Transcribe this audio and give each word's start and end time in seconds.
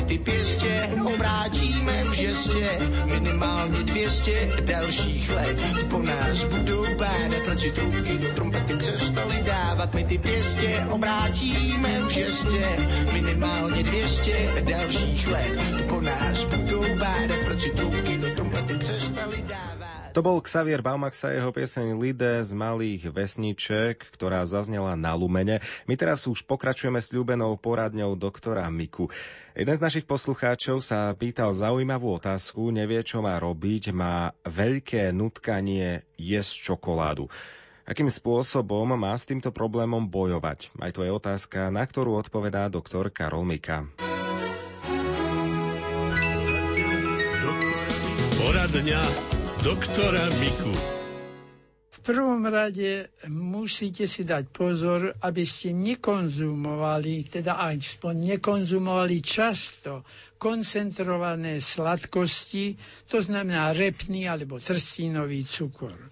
my 0.00 0.06
ty 0.06 0.18
pěstě 0.18 0.88
obrátíme 1.14 2.04
v 2.04 2.12
žestě. 2.12 2.78
Minimálně 3.04 3.82
200 3.82 4.48
dalších 4.64 5.30
let 5.30 5.56
po 5.90 5.98
nás 5.98 6.44
budou 6.44 6.86
bádat, 6.94 7.42
proč 7.44 7.60
si 7.60 7.70
trubky 7.70 8.18
do 8.18 8.28
trompety 8.28 8.76
přestali 8.76 9.42
dávat. 9.46 9.94
My 9.94 10.04
ty 10.04 10.18
pěstě 10.18 10.82
obrátíme 10.90 12.00
v 12.00 12.08
žestě. 12.08 12.66
Minimálně 13.12 13.82
200 13.82 14.48
dalších 14.60 15.28
let 15.28 15.84
po 15.88 16.00
nás 16.00 16.42
budou 16.42 16.84
bádat, 16.98 17.38
proč 17.44 17.60
si 17.60 17.70
trubky 17.70 18.18
do. 18.18 18.29
To 20.10 20.26
bol 20.26 20.42
Xavier 20.42 20.82
Baumax 20.82 21.22
a 21.22 21.30
jeho 21.30 21.54
pieseň 21.54 21.94
Lide 21.94 22.42
z 22.42 22.50
malých 22.50 23.14
vesniček, 23.14 24.10
ktorá 24.10 24.42
zaznela 24.42 24.98
na 24.98 25.14
Lumene. 25.14 25.62
My 25.86 25.94
teraz 25.94 26.26
už 26.26 26.42
pokračujeme 26.50 26.98
s 26.98 27.14
ľúbenou 27.14 27.54
poradňou 27.54 28.18
doktora 28.18 28.66
Miku. 28.74 29.06
Jeden 29.54 29.70
z 29.70 29.78
našich 29.78 30.10
poslucháčov 30.10 30.82
sa 30.82 31.14
pýtal 31.14 31.54
zaujímavú 31.54 32.10
otázku, 32.18 32.74
nevie, 32.74 33.06
čo 33.06 33.22
má 33.22 33.38
robiť, 33.38 33.94
má 33.94 34.34
veľké 34.42 35.14
nutkanie 35.14 36.02
jesť 36.18 36.74
čokoládu. 36.74 37.30
Akým 37.86 38.10
spôsobom 38.10 38.90
má 38.98 39.14
s 39.14 39.30
týmto 39.30 39.54
problémom 39.54 40.10
bojovať? 40.10 40.74
Aj 40.82 40.90
to 40.90 41.06
je 41.06 41.10
otázka, 41.14 41.70
na 41.70 41.86
ktorú 41.86 42.18
odpovedá 42.18 42.66
doktor 42.66 43.14
Karol 43.14 43.46
Mika. 43.46 43.86
Poradňa 48.42 49.39
doktora 49.60 50.24
Miku. 50.40 50.72
V 51.92 51.98
prvom 52.00 52.40
rade 52.48 53.12
musíte 53.28 54.08
si 54.08 54.24
dať 54.24 54.48
pozor, 54.48 55.12
aby 55.20 55.44
ste 55.44 55.76
nekonzumovali, 55.76 57.28
teda 57.28 57.60
aspoň 57.68 58.36
nekonzumovali 58.36 59.20
často 59.20 60.00
koncentrované 60.40 61.60
sladkosti, 61.60 62.80
to 63.04 63.20
znamená 63.20 63.76
repný 63.76 64.24
alebo 64.24 64.56
trstínový 64.56 65.44
cukor. 65.44 66.08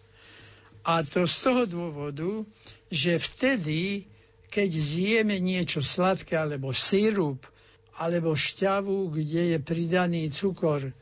A 0.84 1.00
to 1.00 1.24
z 1.24 1.36
toho 1.40 1.64
dôvodu, 1.64 2.44
že 2.92 3.16
vtedy, 3.16 4.04
keď 4.52 4.70
zjeme 4.76 5.40
niečo 5.40 5.80
sladké 5.80 6.36
alebo 6.36 6.76
sirup, 6.76 7.48
alebo 7.96 8.36
šťavu, 8.36 9.08
kde 9.08 9.56
je 9.56 9.58
pridaný 9.58 10.28
cukor, 10.28 10.92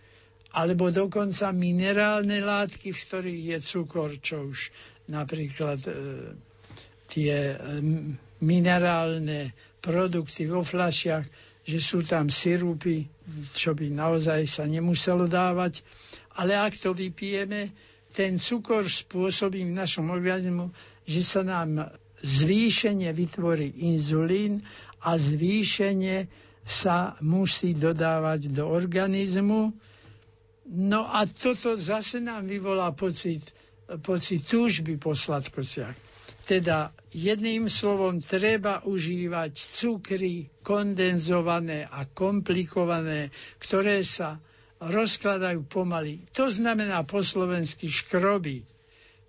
alebo 0.57 0.89
dokonca 0.89 1.53
minerálne 1.53 2.41
látky, 2.41 2.89
v 2.89 3.01
ktorých 3.05 3.43
je 3.53 3.59
cukor, 3.61 4.11
čo 4.17 4.49
už 4.49 4.73
napríklad 5.13 5.85
e, 5.85 5.93
tie 7.13 7.53
e, 7.53 7.57
minerálne 8.41 9.53
produkty 9.85 10.49
vo 10.49 10.65
fľašiach, 10.65 11.25
že 11.61 11.79
sú 11.79 12.01
tam 12.01 12.33
sirupy, 12.33 13.05
čo 13.53 13.77
by 13.77 13.93
naozaj 13.93 14.49
sa 14.49 14.65
nemuselo 14.65 15.29
dávať. 15.29 15.85
Ale 16.41 16.57
ak 16.57 16.79
to 16.81 16.97
vypijeme, 16.97 17.75
ten 18.17 18.41
cukor 18.41 18.89
spôsobí 18.89 19.61
v 19.61 19.77
našom 19.77 20.09
organizmu, 20.09 20.73
že 21.05 21.21
sa 21.21 21.45
nám 21.45 21.93
zvýšenie 22.25 23.13
vytvorí 23.13 23.85
inzulín 23.85 24.65
a 25.05 25.21
zvýšenie 25.21 26.25
sa 26.65 27.15
musí 27.21 27.77
dodávať 27.77 28.51
do 28.51 28.67
organizmu 28.67 29.71
No 30.67 31.07
a 31.07 31.23
toto 31.31 31.79
zase 31.79 32.19
nám 32.19 32.51
vyvolá 32.51 32.91
pocit, 32.91 33.55
pocit 34.03 34.43
túžby 34.43 34.99
po 34.99 35.15
sladkostiach. 35.15 35.95
Teda 36.47 36.91
jedným 37.11 37.71
slovom 37.71 38.19
treba 38.19 38.83
užívať 38.83 39.51
cukry 39.55 40.51
kondenzované 40.63 41.87
a 41.87 42.07
komplikované, 42.07 43.31
ktoré 43.63 44.03
sa 44.03 44.39
rozkladajú 44.83 45.67
pomaly. 45.67 46.27
To 46.35 46.51
znamená 46.51 47.03
po 47.07 47.23
slovensky 47.23 47.87
škroby. 47.91 48.63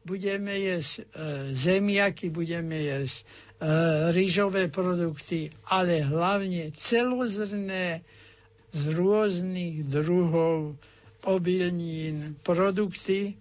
Budeme 0.04 0.56
jesť 0.58 0.94
e, 0.94 1.04
zemiaky, 1.54 2.31
budeme 2.31 2.80
jesť 2.80 3.18
e, 3.18 3.25
rýžové 4.14 4.69
produkty, 4.72 5.52
ale 5.68 6.02
hlavne 6.02 6.72
celozrné 6.75 8.02
z 8.72 8.81
rôznych 8.94 9.84
druhov 9.88 10.75
obilnín, 11.28 12.40
produkty, 12.42 13.36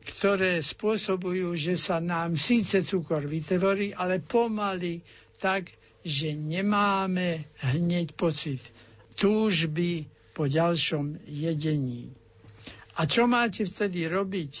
ktoré 0.00 0.62
spôsobujú, 0.62 1.52
že 1.58 1.74
sa 1.76 2.00
nám 2.00 2.38
síce 2.38 2.80
cukor 2.80 3.26
vytvorí, 3.26 3.92
ale 3.92 4.22
pomaly 4.22 5.02
tak, 5.36 5.74
že 6.00 6.32
nemáme 6.32 7.50
hneď 7.60 8.16
pocit 8.16 8.64
túžby 9.18 10.08
po 10.32 10.48
ďalšom 10.48 11.28
jedení. 11.28 12.08
A 12.96 13.04
čo 13.04 13.28
máte 13.28 13.68
vtedy 13.68 14.08
robiť? 14.08 14.52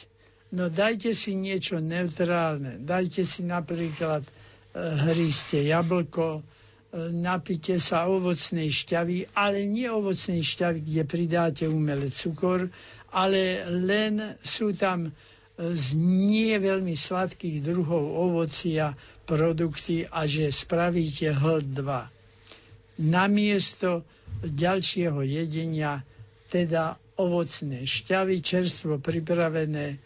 No 0.50 0.66
dajte 0.68 1.14
si 1.14 1.38
niečo 1.38 1.78
neutrálne. 1.78 2.82
Dajte 2.82 3.22
si 3.22 3.46
napríklad 3.46 4.26
e, 4.26 4.30
hríste 5.08 5.62
jablko, 5.62 6.42
napite 6.92 7.78
sa 7.78 8.06
ovocnej 8.06 8.68
šťavy, 8.68 9.30
ale 9.32 9.62
nie 9.64 9.86
ovocnej 9.86 10.42
šťavy, 10.42 10.82
kde 10.82 11.02
pridáte 11.04 11.64
umelý 11.64 12.10
cukor, 12.10 12.66
ale 13.10 13.62
len 13.66 14.34
sú 14.42 14.74
tam 14.74 15.14
z 15.60 15.86
nie 15.94 16.56
veľmi 16.56 16.96
sladkých 16.96 17.60
druhov 17.60 18.00
ovocia 18.00 18.96
produkty 19.22 20.02
a 20.04 20.24
že 20.24 20.48
spravíte 20.48 21.30
hl2. 21.30 21.84
Namiesto 23.00 24.02
ďalšieho 24.40 25.20
jedenia 25.20 26.02
teda 26.48 26.96
ovocné 27.14 27.84
šťavy, 27.84 28.40
čerstvo 28.40 28.98
pripravené, 28.98 30.00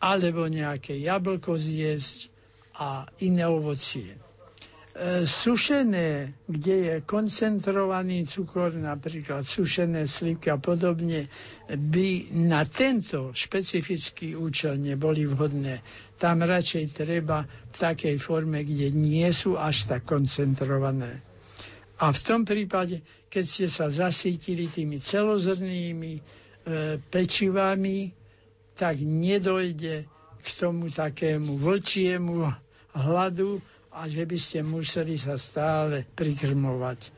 alebo 0.00 0.48
nejaké 0.48 0.96
jablko 0.96 1.54
zjesť 1.54 2.32
a 2.74 3.04
iné 3.20 3.44
ovocie. 3.44 4.27
E, 4.98 5.22
sušené, 5.22 6.34
kde 6.50 6.74
je 6.74 6.94
koncentrovaný 7.06 8.26
cukor, 8.26 8.74
napríklad 8.74 9.46
sušené 9.46 10.10
slivky 10.10 10.50
a 10.50 10.58
podobne, 10.58 11.30
by 11.70 12.08
na 12.34 12.66
tento 12.66 13.30
špecifický 13.30 14.34
účel 14.34 14.74
neboli 14.74 15.22
vhodné. 15.22 15.86
Tam 16.18 16.42
radšej 16.42 16.98
treba 16.98 17.46
v 17.46 17.76
takej 17.78 18.18
forme, 18.18 18.66
kde 18.66 18.90
nie 18.90 19.30
sú 19.30 19.54
až 19.54 19.86
tak 19.86 20.02
koncentrované. 20.02 21.22
A 22.02 22.10
v 22.10 22.18
tom 22.18 22.42
prípade, 22.42 22.98
keď 23.30 23.44
ste 23.46 23.66
sa 23.70 23.94
zasítili 23.94 24.66
tými 24.66 24.98
celozrnými 24.98 26.12
e, 26.18 26.22
pečivami, 26.98 28.10
tak 28.74 28.98
nedojde 28.98 30.10
k 30.42 30.46
tomu 30.58 30.90
takému 30.90 31.54
vlčiemu 31.54 32.50
hladu, 32.98 33.62
a 33.92 34.04
že 34.08 34.24
by 34.24 34.38
ste 34.38 34.60
museli 34.60 35.16
sa 35.16 35.34
stále 35.34 36.04
prikrmovať. 36.12 37.10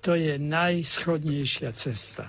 To 0.00 0.12
je 0.12 0.36
najschodnejšia 0.36 1.70
cesta. 1.72 2.28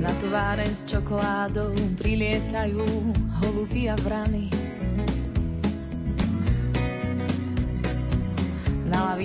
Na 0.00 0.12
továren 0.16 0.72
s 0.72 0.88
čokoládou 0.88 1.76
prilietajú 2.00 2.88
holuby 3.44 3.92
a 3.92 3.96
vrany. 4.00 4.69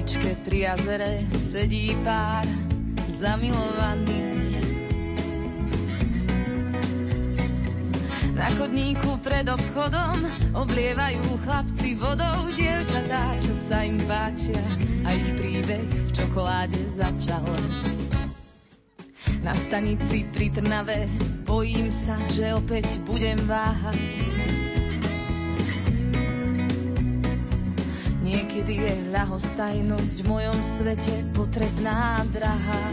Lavičke 0.05 0.37
pri 0.45 0.69
jazere 0.69 1.13
sedí 1.33 1.97
pár 2.05 2.45
zamilovaných. 3.09 4.53
Na 8.37 8.53
chodníku 8.53 9.17
pred 9.25 9.49
obchodom 9.49 10.13
oblievajú 10.53 11.25
chlapci 11.41 11.97
vodou 11.97 12.53
dievčatá, 12.53 13.33
čo 13.41 13.57
sa 13.57 13.81
im 13.81 13.97
páčia 14.05 14.61
a 15.09 15.17
ich 15.17 15.29
príbeh 15.41 15.81
v 15.89 16.09
čokoláde 16.13 16.85
začal. 16.93 17.49
Na 19.41 19.57
stanici 19.57 20.21
pri 20.29 20.53
Trnave 20.53 21.09
bojím 21.49 21.89
sa, 21.89 22.13
že 22.29 22.53
opäť 22.53 23.01
budem 23.09 23.41
váhať 23.49 24.21
Niekedy 28.35 28.83
je 28.83 28.93
ľahostajnosť 29.15 30.15
v 30.19 30.25
mojom 30.27 30.59
svete 30.59 31.23
potrebná, 31.31 32.19
drahá. 32.35 32.83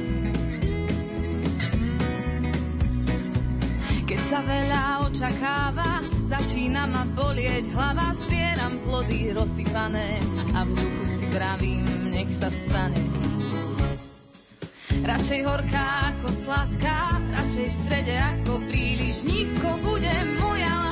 Keď 4.07 4.21
sa 4.23 4.39
veľa 4.47 4.83
očakáva, 5.11 6.07
za 6.31 6.39
Začína 6.39 6.87
ma 6.87 7.03
bolieť 7.11 7.75
hlava, 7.75 8.15
zbieram 8.23 8.79
plody 8.87 9.35
rozsypané 9.35 10.23
a 10.55 10.63
v 10.63 10.71
duchu 10.79 11.05
si 11.11 11.27
vravím, 11.27 11.85
nech 12.15 12.31
sa 12.31 12.47
stane. 12.47 13.03
Radšej 15.03 15.41
horká 15.43 16.15
ako 16.15 16.29
sladká, 16.31 17.19
radšej 17.35 17.67
v 17.67 17.77
strede 17.83 18.15
ako 18.15 18.63
príliš 18.71 19.27
nízko 19.27 19.75
bude 19.83 20.15
moja 20.39 20.71
látka. 20.71 20.92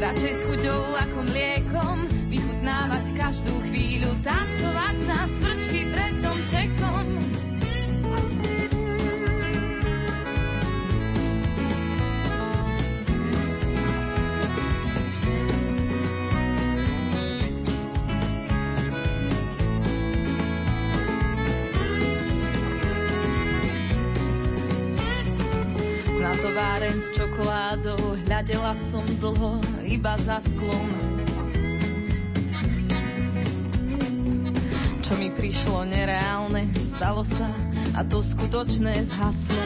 Radšej 0.00 0.32
s 0.32 0.42
chuťou 0.48 0.96
ako 0.96 1.28
mliekom, 1.28 2.08
vychutnávať 2.32 3.20
každú 3.20 3.52
chvíľu, 3.68 4.16
tancovať 4.24 4.96
na 5.04 5.28
cvrčky 5.28 5.92
pred 5.92 6.24
domčekom. 6.24 7.29
Továreň 26.40 26.96
s 26.96 27.08
čokoládou, 27.12 28.16
hľadela 28.24 28.72
som 28.72 29.04
dlho 29.20 29.60
iba 29.84 30.16
za 30.16 30.40
sklom. 30.40 30.88
Čo 35.04 35.20
mi 35.20 35.28
prišlo 35.28 35.84
nereálne, 35.84 36.72
stalo 36.80 37.28
sa 37.28 37.52
a 37.92 38.00
to 38.08 38.24
skutočné 38.24 39.04
zhaslo. 39.04 39.64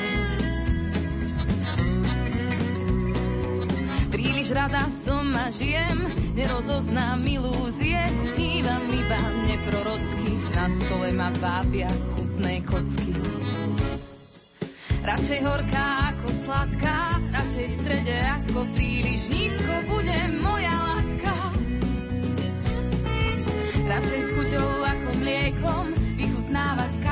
Príliš 4.11 4.51
rada 4.51 4.91
som 4.91 5.31
a 5.31 5.55
žijem, 5.55 6.11
nerozoznám 6.35 7.23
ilúzie, 7.23 8.03
snívam 8.35 8.91
iba 8.91 9.21
neprorocky, 9.47 10.33
na 10.59 10.67
stole 10.67 11.15
ma 11.15 11.31
vábia 11.39 11.91
chutné 12.19 12.67
kocky. 12.67 13.15
Radšej 15.05 15.41
horká 15.45 16.17
ako 16.17 16.33
sladká, 16.33 17.21
radšej 17.29 17.67
v 17.69 17.75
strede 17.77 18.17
ako 18.25 18.65
príliš 18.73 19.29
nízko 19.29 19.85
bude 19.85 20.17
moja 20.41 20.73
látka. 20.73 21.33
Radšej 23.85 24.21
s 24.25 24.29
chuťou 24.33 24.71
ako 24.81 25.11
mliekom, 25.21 25.85
vychutnávať 26.17 27.04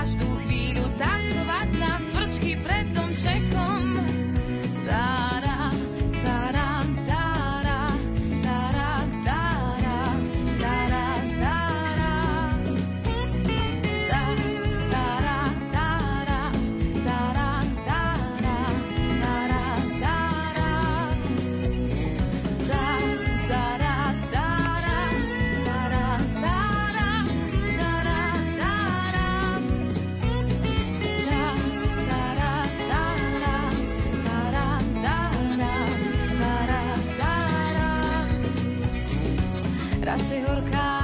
radšej 40.13 40.45
horká. 40.45 41.02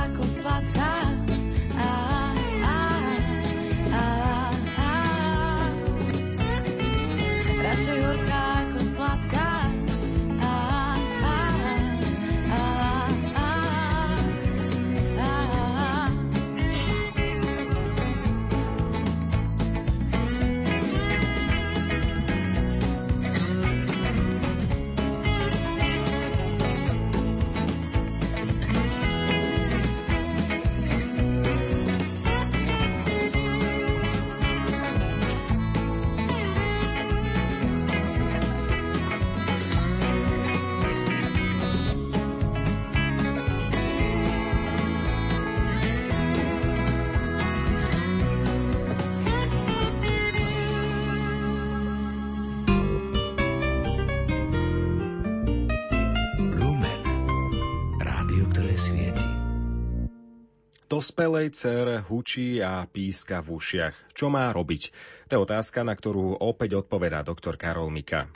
Dospelej 60.89 61.53
cére 61.53 62.01
hučí 62.01 62.65
a 62.65 62.89
píska 62.89 63.45
v 63.45 63.61
ušiach. 63.61 64.17
Čo 64.17 64.33
má 64.33 64.49
robiť? 64.49 64.89
To 65.29 65.37
je 65.37 65.45
otázka, 65.45 65.85
na 65.85 65.93
ktorú 65.93 66.41
opäť 66.41 66.81
odpovedá 66.81 67.21
doktor 67.21 67.61
Karol 67.61 67.93
Mika. 67.93 68.33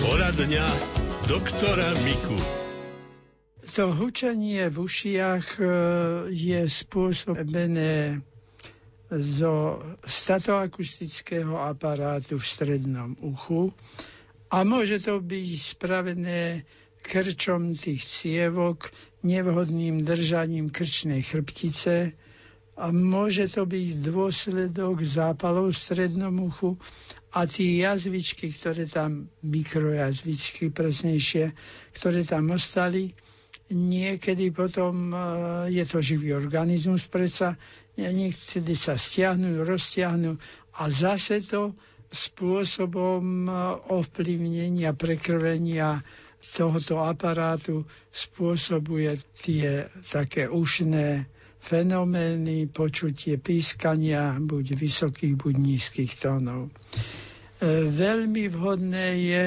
Poradňa 0.00 0.66
doktora 1.28 1.86
Miku. 2.08 2.40
To 3.76 3.92
hučanie 3.92 4.72
v 4.72 4.76
ušiach 4.80 5.60
e, 5.60 5.64
je 6.32 6.60
spôsobené 6.72 8.24
zo 9.12 9.84
statoakustického 10.08 11.60
aparátu 11.60 12.40
v 12.40 12.48
strednom 12.48 13.12
uchu 13.20 13.76
a 14.46 14.62
môže 14.62 15.00
to 15.00 15.18
byť 15.18 15.48
spravené 15.58 16.62
krčom 17.02 17.74
tých 17.74 18.02
cievok, 18.02 18.90
nevhodným 19.22 20.02
držaním 20.02 20.68
krčnej 20.68 21.22
chrbtice. 21.22 22.14
A 22.76 22.92
môže 22.92 23.48
to 23.48 23.64
byť 23.64 23.86
dôsledok 24.04 25.00
zápalov 25.00 25.72
v 25.72 25.80
strednom 25.80 26.34
uchu 26.44 26.76
a 27.32 27.44
tie 27.44 27.80
jazvičky, 27.80 28.52
ktoré 28.52 28.84
tam, 28.84 29.32
mikrojazvičky 29.40 30.68
presnejšie, 30.68 31.56
ktoré 31.92 32.20
tam 32.22 32.52
ostali, 32.52 33.16
niekedy 33.66 34.52
potom 34.52 35.08
e, 35.08 35.16
je 35.72 35.84
to 35.84 35.98
živý 35.98 36.32
organizmus 36.32 37.04
predsa, 37.04 37.56
niekedy 37.96 38.76
sa 38.76 38.94
stiahnu, 38.94 39.64
roztiahnu 39.64 40.36
a 40.76 40.82
zase 40.86 41.40
to 41.42 41.72
spôsobom 42.10 43.46
e, 43.46 43.52
ovplyvnenia, 43.90 44.94
prekrvenia 44.94 46.02
tohoto 46.46 47.02
aparátu 47.02 47.82
spôsobuje 48.14 49.18
tie 49.42 49.90
také 50.06 50.46
ušné 50.46 51.26
fenomény, 51.58 52.70
počutie 52.70 53.34
pískania 53.42 54.38
buď 54.38 54.78
vysokých, 54.78 55.34
buď 55.34 55.54
nízkych 55.58 56.12
tónov. 56.14 56.70
E, 56.70 56.70
veľmi 57.90 58.46
vhodné 58.54 59.06
je 59.26 59.46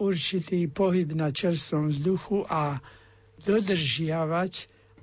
určitý 0.00 0.66
pohyb 0.72 1.12
na 1.12 1.28
čerstvom 1.28 1.92
vzduchu 1.92 2.48
a 2.48 2.80
dodržiavať, 3.44 4.52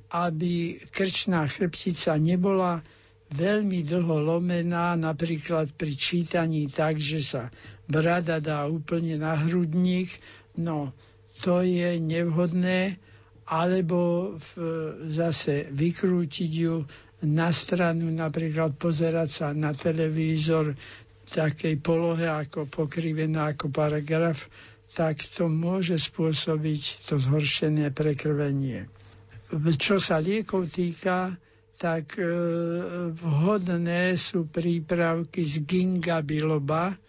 aby 0.09 0.81
krčná 0.89 1.45
chrbtica 1.45 2.17
nebola 2.17 2.81
veľmi 3.29 3.85
dlho 3.85 4.17
lomená, 4.25 4.97
napríklad 4.97 5.69
pri 5.73 5.93
čítaní 5.93 6.65
tak, 6.67 6.97
že 6.97 7.21
sa 7.21 7.43
brada 7.85 8.41
dá 8.41 8.65
úplne 8.65 9.17
na 9.17 9.37
hrudník, 9.37 10.09
no 10.57 10.93
to 11.41 11.61
je 11.61 11.97
nevhodné, 11.97 12.97
alebo 13.49 14.33
v, 14.37 14.49
zase 15.09 15.69
vykrútiť 15.73 16.51
ju 16.53 16.85
na 17.25 17.49
stranu, 17.49 18.09
napríklad 18.09 18.77
pozerať 18.77 19.29
sa 19.29 19.47
na 19.51 19.73
televízor 19.73 20.73
v 20.73 21.27
takej 21.27 21.81
polohe 21.81 22.25
ako 22.25 22.69
pokrivená 22.69 23.53
ako 23.53 23.69
paragraf, 23.69 24.45
tak 24.93 25.21
to 25.21 25.45
môže 25.45 25.97
spôsobiť 26.09 27.05
to 27.05 27.21
zhoršené 27.21 27.93
prekrvenie. 27.93 28.89
Čo 29.77 29.97
sa 29.97 30.21
liekov 30.21 30.69
týka, 30.69 31.33
tak 31.79 32.19
e, 32.19 32.27
vhodné 33.15 34.13
sú 34.13 34.45
prípravky 34.45 35.41
z 35.41 35.63
ginga 35.63 36.19
biloba. 36.19 36.99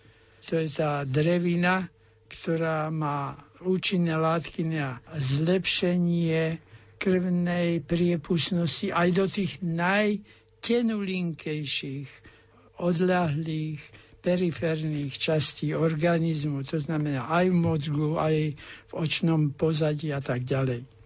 To 0.46 0.54
je 0.54 0.70
tá 0.70 1.02
drevina, 1.02 1.90
ktorá 2.30 2.86
má 2.88 3.34
účinné 3.60 4.14
látky 4.14 4.62
na 4.64 5.02
zlepšenie 5.12 6.62
krvnej 6.96 7.82
priepustnosti 7.82 8.88
aj 8.88 9.08
do 9.10 9.26
tých 9.26 9.58
najtenulinkejších, 9.58 12.08
odľahlých, 12.78 13.82
periférnych 14.20 15.16
častí 15.16 15.72
organizmu, 15.72 16.60
to 16.62 16.76
znamená 16.76 17.24
aj 17.26 17.48
v 17.48 17.56
mozgu, 17.56 18.20
aj 18.20 18.36
v 18.52 18.92
očnom 18.92 19.50
pozadí 19.50 20.12
a 20.12 20.20
tak 20.20 20.44
ďalej. 20.44 20.99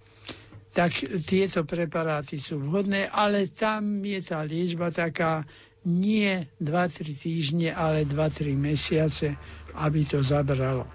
Tak 0.74 0.90
tieto 1.22 1.62
preparáty 1.62 2.34
sú 2.34 2.58
vhodné, 2.58 3.06
ale 3.06 3.46
tam 3.46 4.02
je 4.02 4.18
tá 4.18 4.42
liečba 4.42 4.90
taká 4.90 5.46
nie 5.86 6.50
2-3 6.58 7.14
týždne, 7.14 7.70
ale 7.70 8.02
2-3 8.02 8.58
mesiace, 8.58 9.38
aby 9.78 10.02
to 10.02 10.18
zabralo. 10.18 10.88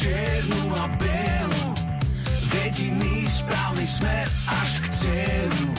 čiernu 0.00 0.64
a 0.80 0.88
bielu. 0.96 1.68
Jediný 2.56 3.28
správny 3.28 3.84
smer 3.84 4.26
až 4.48 4.70
k 4.80 4.86
cieľu. 4.96 5.70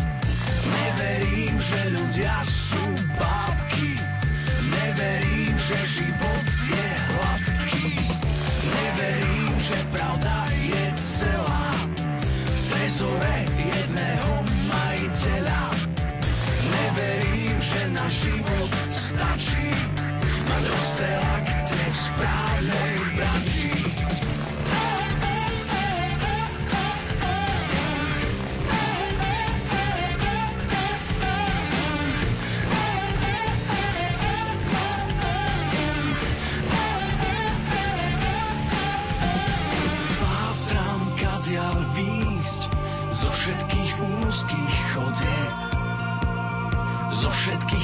Neverím, 0.69 1.55
že 1.57 1.79
ľudia 1.97 2.37
sú 2.45 2.85
bábky 3.17 4.11
Neverím, 4.71 5.55
že 5.57 5.77
život 5.99 6.47
je 6.69 6.89
hladký. 7.09 7.89
Neverím, 8.61 9.53
že 9.57 9.77
pravda 9.89 10.47
je 10.53 10.85
celá. 10.95 11.69
V 12.45 12.59
trezore 12.69 13.37
jedného 13.57 14.31
majiteľa. 14.69 15.63
Neverím, 16.71 17.57
že 17.57 17.81
na 17.89 18.05
život 18.07 18.71
stačí. 18.93 19.69
Mať 20.45 20.63
rozstrelák 20.67 21.40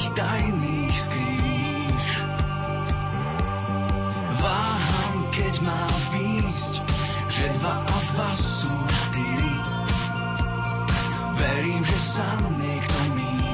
tých 0.08 0.24
tajných 0.24 0.96
skrýš. 0.96 2.08
Váham, 4.40 5.16
keď 5.28 5.54
má 5.60 5.84
výsť, 6.16 6.80
že 7.28 7.52
dva 7.60 7.84
a 7.84 7.96
dva 8.16 8.30
sú 8.32 8.72
štyri. 8.88 9.56
Verím, 11.36 11.84
že 11.84 11.98
sa 12.00 12.28
niekto 12.56 12.98
míli. 13.12 13.47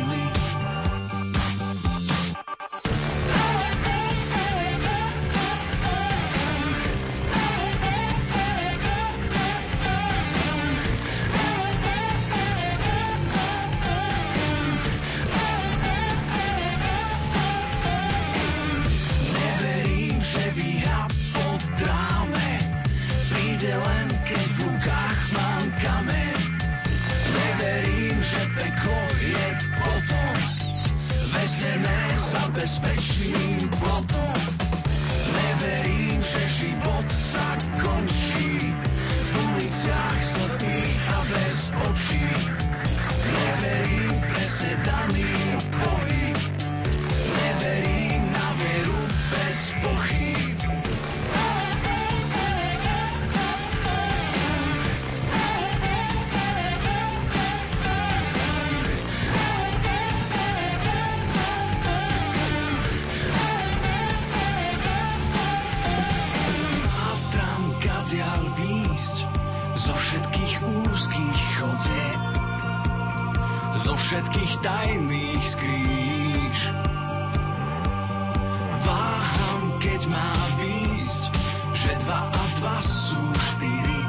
má 80.14 80.32
výsť, 80.62 81.34
že 81.74 81.90
dva 82.06 82.30
a 82.30 82.42
dva 82.62 82.78
sú 82.78 83.18
štyri. 83.34 84.02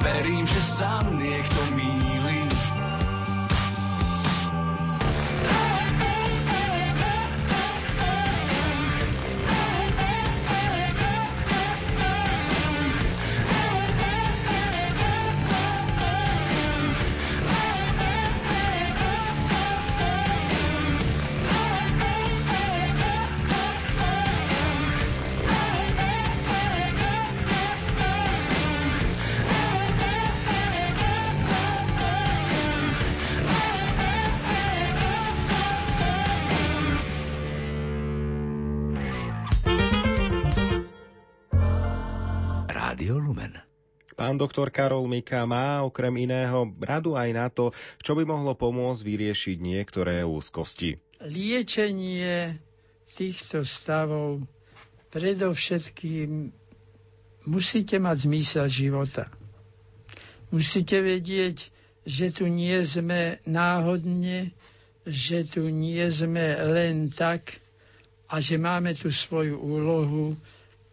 Verím, 0.00 0.46
že 0.46 0.60
sám 0.62 1.18
niekto 1.18 1.60
míli. 1.74 2.19
Pán 44.30 44.38
doktor 44.38 44.70
Karol 44.70 45.10
Mika 45.10 45.42
má 45.42 45.82
okrem 45.82 46.14
iného 46.22 46.70
radu 46.78 47.18
aj 47.18 47.30
na 47.34 47.50
to, 47.50 47.74
čo 47.98 48.14
by 48.14 48.22
mohlo 48.22 48.54
pomôcť 48.54 49.02
vyriešiť 49.02 49.58
niektoré 49.58 50.22
úzkosti. 50.22 51.02
Liečenie 51.18 52.54
týchto 53.18 53.66
stavov 53.66 54.46
predovšetkým 55.10 56.46
musíte 57.50 57.98
mať 57.98 58.16
zmysel 58.30 58.70
života. 58.70 59.26
Musíte 60.54 61.02
vedieť, 61.02 61.66
že 62.06 62.30
tu 62.30 62.46
nie 62.46 62.78
sme 62.86 63.42
náhodne, 63.50 64.54
že 65.10 65.42
tu 65.42 65.66
nie 65.74 66.06
sme 66.06 66.54
len 66.70 67.10
tak 67.10 67.58
a 68.30 68.38
že 68.38 68.62
máme 68.62 68.94
tu 68.94 69.10
svoju 69.10 69.58
úlohu 69.58 70.38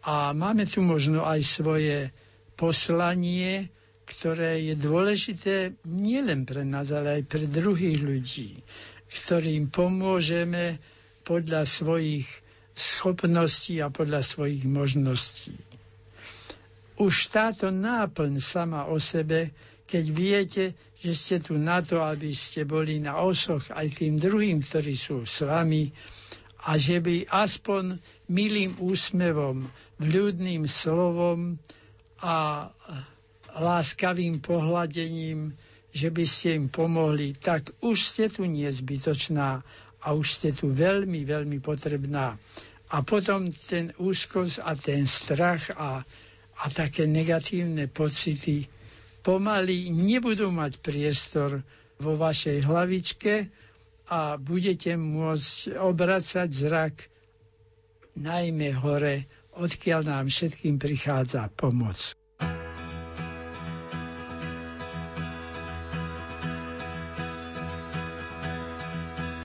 a 0.02 0.34
máme 0.34 0.66
tu 0.66 0.82
možno 0.82 1.22
aj 1.22 1.38
svoje 1.46 2.10
poslanie, 2.58 3.70
ktoré 4.02 4.58
je 4.66 4.74
dôležité 4.74 5.78
nielen 5.86 6.42
pre 6.42 6.66
nás, 6.66 6.90
ale 6.90 7.22
aj 7.22 7.30
pre 7.30 7.44
druhých 7.46 8.02
ľudí, 8.02 8.66
ktorým 9.06 9.70
pomôžeme 9.70 10.82
podľa 11.22 11.62
svojich 11.62 12.26
schopností 12.74 13.78
a 13.78 13.94
podľa 13.94 14.26
svojich 14.26 14.66
možností. 14.66 15.54
Už 16.98 17.30
táto 17.30 17.70
náplň 17.70 18.42
sama 18.42 18.90
o 18.90 18.98
sebe, 18.98 19.54
keď 19.86 20.04
viete, 20.10 20.64
že 20.98 21.12
ste 21.14 21.36
tu 21.38 21.54
na 21.54 21.78
to, 21.78 22.02
aby 22.02 22.34
ste 22.34 22.66
boli 22.66 22.98
na 22.98 23.22
osoch 23.22 23.70
aj 23.70 24.02
tým 24.02 24.18
druhým, 24.18 24.66
ktorí 24.66 24.98
sú 24.98 25.22
s 25.22 25.46
vami, 25.46 25.94
a 26.58 26.74
že 26.74 26.98
by 26.98 27.30
aspoň 27.30 28.02
milým 28.26 28.74
úsmevom, 28.82 29.70
vľudným 30.02 30.66
slovom 30.66 31.56
a 32.18 32.68
láskavým 33.54 34.38
pohľadením, 34.38 35.54
že 35.90 36.08
by 36.08 36.24
ste 36.24 36.48
im 36.54 36.66
pomohli, 36.68 37.34
tak 37.34 37.74
už 37.80 37.98
ste 38.04 38.24
tu 38.28 38.44
nezbytočná 38.44 39.64
a 39.98 40.06
už 40.12 40.26
ste 40.32 40.48
tu 40.50 40.70
veľmi, 40.70 41.24
veľmi 41.24 41.58
potrebná. 41.58 42.38
A 42.88 42.96
potom 43.02 43.50
ten 43.50 43.92
úzkosť 43.96 44.62
a 44.62 44.72
ten 44.72 45.04
strach 45.04 45.68
a, 45.72 46.02
a 46.56 46.64
také 46.70 47.04
negatívne 47.04 47.86
pocity 47.86 48.64
pomaly 49.20 49.90
nebudú 49.90 50.48
mať 50.48 50.80
priestor 50.80 51.60
vo 51.98 52.16
vašej 52.16 52.64
hlavičke 52.64 53.34
a 54.08 54.40
budete 54.40 54.96
môcť 54.96 55.76
obracať 55.76 56.48
zrak 56.48 56.94
najmä 58.16 58.72
hore, 58.72 59.28
odkiaľ 59.58 60.00
nám 60.06 60.24
všetkým 60.26 60.78
prichádza 60.78 61.50
pomoc. 61.52 62.17